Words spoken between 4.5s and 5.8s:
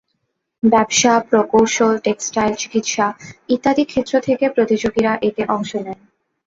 প্রতিযোগীরা এতে অংশ